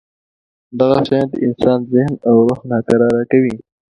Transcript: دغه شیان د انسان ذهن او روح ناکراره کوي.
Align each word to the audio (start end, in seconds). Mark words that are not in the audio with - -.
دغه 0.79 0.97
شیان 1.07 1.27
د 1.31 1.35
انسان 1.45 1.79
ذهن 1.91 2.13
او 2.29 2.35
روح 2.47 2.59
ناکراره 2.71 3.21
کوي. 3.31 3.55